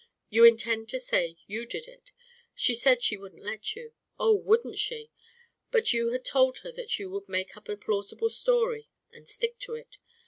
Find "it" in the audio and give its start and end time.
1.87-2.11, 9.75-9.99